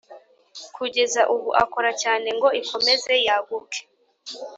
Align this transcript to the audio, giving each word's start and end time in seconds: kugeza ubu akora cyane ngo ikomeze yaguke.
kugeza 0.75 1.21
ubu 1.33 1.49
akora 1.63 1.91
cyane 2.01 2.27
ngo 2.37 2.47
ikomeze 2.61 3.13
yaguke. 3.27 3.81